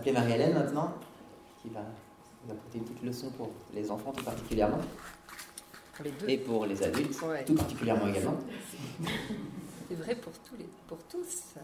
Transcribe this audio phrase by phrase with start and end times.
[0.00, 0.94] appeler Marie-Hélène maintenant,
[1.60, 1.80] qui va
[2.44, 4.78] nous apporter une petite leçon pour les enfants tout particulièrement.
[5.94, 6.28] Pour les deux.
[6.30, 7.44] Et pour les adultes, Ouais.
[7.44, 8.38] tout particulièrement également.
[9.88, 11.54] C'est vrai pour, tous les, pour tous.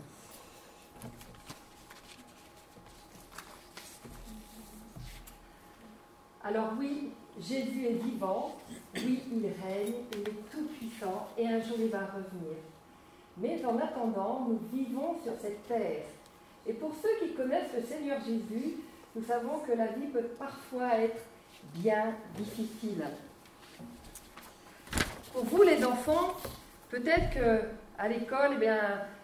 [6.44, 8.56] Alors oui, Jésus est vivant,
[8.96, 12.56] oui, il règne, il est tout puissant et un jour il va revenir.
[13.38, 16.05] Mais en attendant, nous vivons sur cette terre.
[16.69, 18.77] Et pour ceux qui connaissent le Seigneur Jésus,
[19.15, 21.23] nous savons que la vie peut parfois être
[21.75, 23.05] bien difficile.
[25.33, 26.34] Pour vous les enfants,
[26.91, 27.61] peut-être que
[27.98, 28.79] à l'école, eh bien,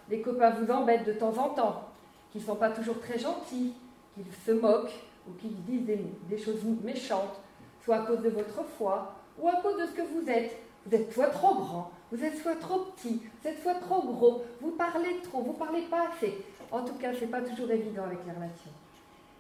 [0.09, 1.88] les copains vous embêtent de temps en temps,
[2.30, 3.74] qu'ils ne sont pas toujours très gentils,
[4.15, 7.40] qu'ils se moquent ou qu'ils disent des, des choses méchantes,
[7.84, 10.56] soit à cause de votre foi ou à cause de ce que vous êtes.
[10.84, 14.43] Vous êtes soit trop grand, vous êtes soit trop petit, vous êtes soit trop gros,
[14.60, 16.45] vous parlez trop, vous parlez pas assez.
[16.72, 18.72] En tout cas, ce n'est pas toujours évident avec les relations.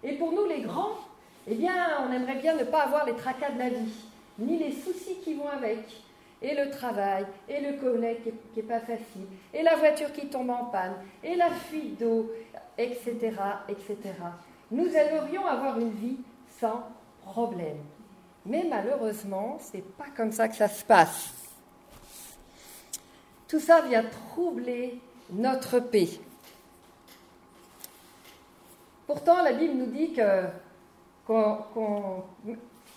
[0.04, 0.98] Et pour nous, les grands,
[1.46, 1.72] eh bien,
[2.06, 4.04] on aimerait bien ne pas avoir les tracas de la vie,
[4.38, 5.78] ni les soucis qui vont avec,
[6.42, 10.50] et le travail, et le collègue qui n'est pas facile, et la voiture qui tombe
[10.50, 12.30] en panne, et la fuite d'eau,
[12.76, 13.32] etc.,
[13.68, 13.96] etc.
[14.70, 16.18] Nous aimerions avoir une vie
[16.60, 16.82] sans
[17.24, 17.78] problème.
[18.44, 21.32] Mais malheureusement, ce n'est pas comme ça que ça se passe.
[23.46, 24.98] Tout ça vient troubler
[25.30, 26.08] notre paix.
[29.06, 30.44] Pourtant, la Bible nous dit que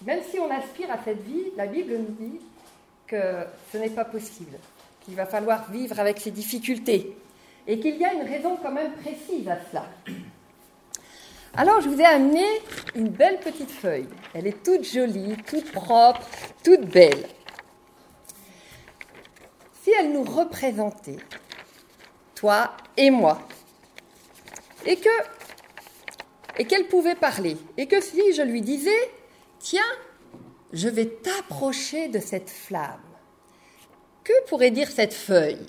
[0.06, 2.40] même si on aspire à cette vie, la Bible nous dit
[3.08, 4.58] que ce n'est pas possible,
[5.02, 7.16] qu'il va falloir vivre avec ces difficultés
[7.68, 9.86] et qu'il y a une raison quand même précise à cela.
[11.58, 12.44] Alors, je vous ai amené
[12.96, 14.10] une belle petite feuille.
[14.34, 16.22] Elle est toute jolie, toute propre,
[16.64, 17.26] toute belle.
[19.82, 21.18] Si elle nous représentait,
[22.34, 23.40] toi et moi,
[24.86, 25.10] et que
[26.58, 29.12] et qu'elle pouvait parler, et que si je lui disais,
[29.60, 29.82] tiens,
[30.74, 33.00] je vais t'approcher de cette flamme,
[34.24, 35.66] que pourrait dire cette feuille?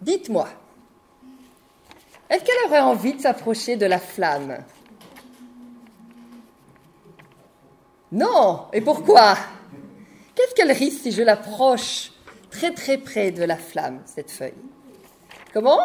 [0.00, 0.48] Dites-moi.
[2.30, 4.58] Est-ce qu'elle aurait envie de s'approcher de la flamme?
[8.12, 8.66] Non.
[8.72, 9.36] Et pourquoi?
[10.34, 12.12] Qu'est-ce qu'elle risque si je l'approche
[12.50, 14.54] très très près de la flamme, cette feuille?
[15.52, 15.80] Comment?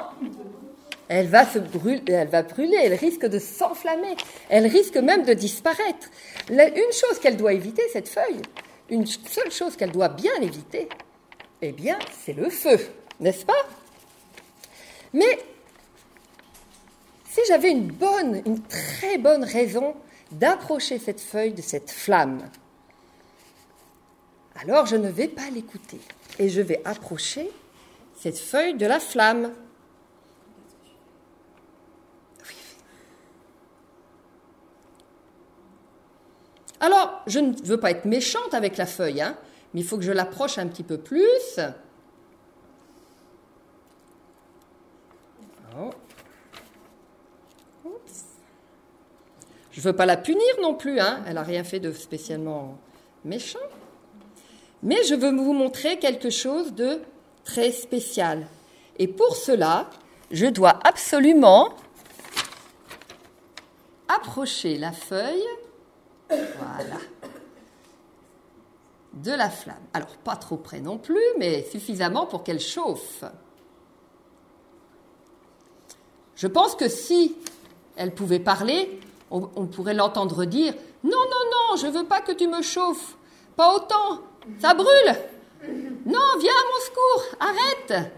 [1.09, 4.16] Elle va se brûler, elle risque de s'enflammer,
[4.47, 6.08] elle risque même de disparaître.
[6.50, 8.42] Une chose qu'elle doit éviter, cette feuille,
[8.90, 10.88] une seule chose qu'elle doit bien éviter,
[11.62, 12.80] eh bien, c'est le feu,
[13.20, 13.66] n'est-ce pas?
[15.14, 15.40] Mais
[17.28, 19.96] si j'avais une bonne, une très bonne raison
[20.31, 22.47] d'approcher cette feuille de cette flamme,
[24.62, 26.00] alors je ne vais pas l'écouter
[26.38, 27.50] et je vais approcher
[28.22, 29.52] cette feuille de la flamme.
[36.79, 39.38] Alors, je ne veux pas être méchante avec la feuille, hein,
[39.73, 41.59] mais il faut que je l'approche un petit peu plus.
[45.78, 45.91] Oh.
[49.72, 51.23] Je ne veux pas la punir non plus, hein.
[51.28, 52.78] elle n'a rien fait de spécialement
[53.23, 53.59] méchant.
[54.81, 57.01] Mais je veux vous montrer quelque chose de
[57.44, 58.47] très spécial.
[58.97, 59.90] Et pour cela,
[60.31, 61.69] je dois absolument
[64.07, 65.46] approcher la feuille
[66.29, 67.00] voilà.
[69.13, 69.75] De la flamme.
[69.94, 73.23] Alors, pas trop près non plus, mais suffisamment pour qu'elle chauffe.
[76.35, 77.35] Je pense que si
[77.97, 79.00] elle pouvait parler,
[79.31, 80.73] on, pourrait l'entendre dire
[81.03, 81.17] Non, non,
[81.51, 83.17] non, je veux pas que tu me chauffes.
[83.57, 84.22] Pas autant.
[84.59, 85.16] Ça brûle.
[86.06, 87.35] Non, viens à mon secours.
[87.40, 88.13] Arrête.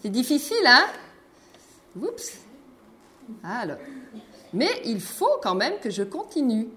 [0.00, 0.86] C'est difficile, hein?
[2.00, 2.38] Oups.
[3.42, 3.78] Alors.
[4.52, 6.68] Mais il faut quand même que je continue.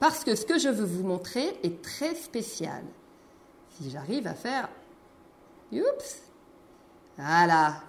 [0.00, 2.82] Parce que ce que je veux vous montrer est très spécial.
[3.76, 4.68] Si j'arrive à faire...
[5.72, 6.22] Oups
[7.16, 7.82] Voilà.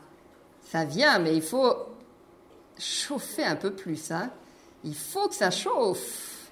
[0.62, 1.74] Ça vient, mais il faut
[2.78, 4.12] chauffer un peu plus.
[4.12, 4.30] Hein.
[4.84, 6.52] Il faut que ça chauffe.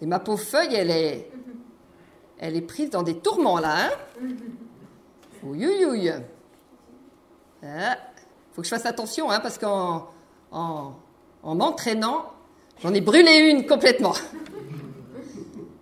[0.00, 1.30] Et ma pauvre feuille, elle est,
[2.38, 3.86] elle est prise dans des tourments, là.
[3.86, 4.28] Hein
[5.42, 6.12] ouille, ouille, ouille.
[7.64, 7.96] Ah,
[8.52, 10.08] faut que je fasse attention, hein, parce qu'en
[10.52, 10.92] en,
[11.42, 12.32] en m'entraînant,
[12.80, 14.14] j'en ai brûlé une complètement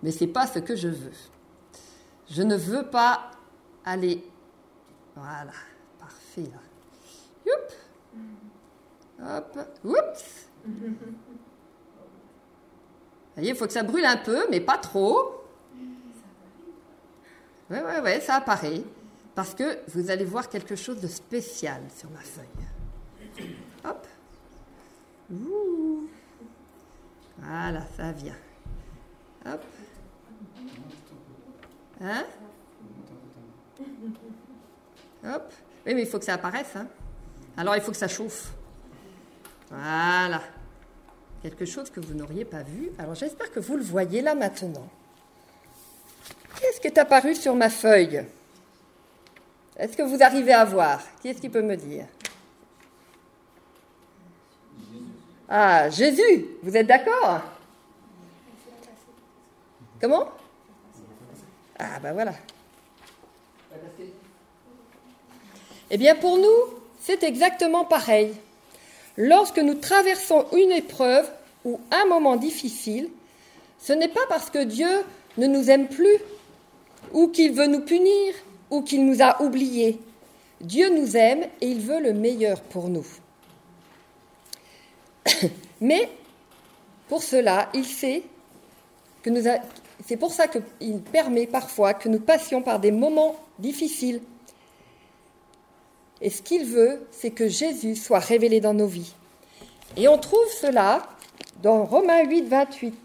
[0.03, 1.11] mais ce n'est pas ce que je veux.
[2.29, 3.31] Je ne veux pas
[3.85, 4.23] aller.
[5.15, 5.51] Voilà,
[5.99, 6.59] parfait là.
[9.19, 10.47] Hop, oups.
[10.65, 10.73] Vous
[13.35, 15.43] voyez, il faut que ça brûle un peu, mais pas trop.
[17.69, 18.83] Oui, oui, oui, ça apparaît.
[19.35, 23.47] Parce que vous allez voir quelque chose de spécial sur ma feuille.
[23.85, 24.07] Hop.
[27.37, 28.37] Voilà, ça vient.
[29.45, 29.63] Hop.
[32.01, 32.25] Hein?
[35.25, 35.53] Hop.
[35.85, 36.75] Oui, mais il faut que ça apparaisse.
[36.75, 36.87] Hein.
[37.55, 38.51] Alors, il faut que ça chauffe.
[39.69, 40.41] Voilà.
[41.41, 42.91] Quelque chose que vous n'auriez pas vu.
[42.97, 44.87] Alors, j'espère que vous le voyez là maintenant.
[46.59, 48.25] Qu'est-ce qui est apparu sur ma feuille?
[49.77, 51.01] Est-ce que vous arrivez à voir?
[51.21, 52.05] Qui est-ce qui peut me dire?
[55.47, 57.41] Ah, Jésus, vous êtes d'accord?
[59.99, 60.27] Comment?
[61.79, 62.33] Ah, ben voilà.
[65.89, 68.33] Eh bien, pour nous, c'est exactement pareil.
[69.15, 71.29] Lorsque nous traversons une épreuve
[71.65, 73.09] ou un moment difficile,
[73.79, 75.03] ce n'est pas parce que Dieu
[75.37, 76.17] ne nous aime plus,
[77.13, 78.33] ou qu'il veut nous punir,
[78.69, 79.99] ou qu'il nous a oubliés.
[80.61, 83.05] Dieu nous aime et il veut le meilleur pour nous.
[85.81, 86.09] Mais
[87.07, 88.23] pour cela, il sait
[89.23, 89.47] que nous
[90.07, 94.21] c'est pour ça qu'il permet parfois que nous passions par des moments difficiles.
[96.21, 99.13] Et ce qu'il veut, c'est que Jésus soit révélé dans nos vies.
[99.97, 101.05] Et on trouve cela
[101.61, 102.95] dans Romains 8, 28.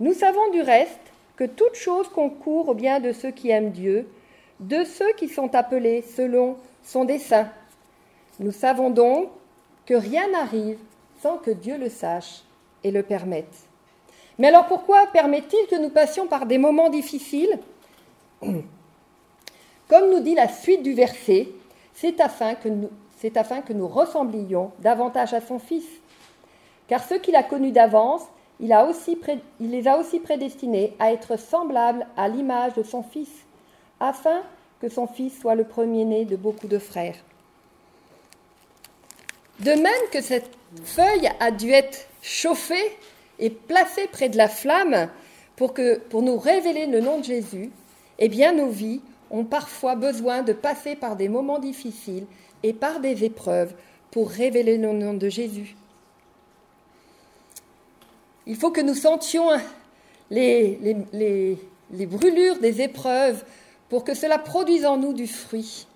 [0.00, 1.00] Nous savons du reste
[1.36, 4.06] que toute chose concourt au bien de ceux qui aiment Dieu,
[4.60, 7.48] de ceux qui sont appelés selon son dessein.
[8.40, 9.30] Nous savons donc
[9.86, 10.78] que rien n'arrive
[11.22, 12.42] sans que Dieu le sache
[12.82, 13.54] et le permette.
[14.38, 17.58] Mais alors pourquoi permet-il que nous passions par des moments difficiles
[19.88, 21.48] Comme nous dit la suite du verset,
[21.94, 25.86] c'est afin que nous, ressemblions davantage à son Fils.
[26.88, 28.22] Car ceux qu'il a connus d'avance,
[28.60, 28.68] il
[29.60, 33.30] les a aussi prédestinés à être semblables à l'image de son Fils,
[34.00, 34.42] afin
[34.80, 37.16] que son Fils soit le premier-né de beaucoup de frères.
[39.60, 40.50] De même que cette
[40.84, 42.96] feuille a dû être chauffée
[43.38, 45.08] et placée près de la flamme
[45.56, 47.70] pour, que, pour nous révéler le nom de Jésus,
[48.18, 49.00] eh bien nos vies
[49.30, 52.26] ont parfois besoin de passer par des moments difficiles
[52.62, 53.74] et par des épreuves
[54.10, 55.76] pour révéler le nom de Jésus.
[58.46, 59.48] Il faut que nous sentions
[60.30, 60.78] les,
[61.12, 61.58] les,
[61.90, 63.44] les, brûlures des épreuves
[63.88, 65.86] pour que cela produise en nous du fruit.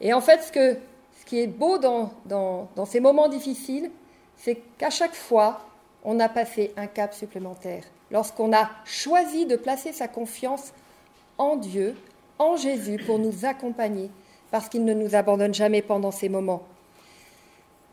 [0.00, 0.78] Et en fait, ce, que,
[1.20, 3.90] ce qui est beau dans, dans, dans ces moments difficiles,
[4.36, 5.60] c'est qu'à chaque fois,
[6.04, 7.84] on a passé un cap supplémentaire.
[8.10, 10.72] Lorsqu'on a choisi de placer sa confiance
[11.38, 11.96] en Dieu,
[12.38, 14.10] en Jésus, pour nous accompagner,
[14.50, 16.62] parce qu'il ne nous abandonne jamais pendant ces moments.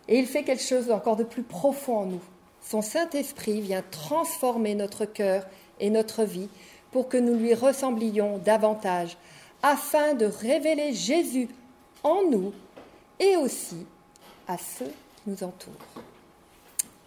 [0.08, 2.22] Et il fait quelque chose encore de plus profond en nous.
[2.62, 5.46] Son Saint-Esprit vient transformer notre cœur
[5.80, 6.50] et notre vie
[6.92, 9.18] pour que nous lui ressemblions davantage,
[9.64, 11.48] afin de révéler Jésus
[12.04, 12.54] en nous
[13.20, 13.86] et aussi
[14.48, 15.72] à ceux qui nous entourent.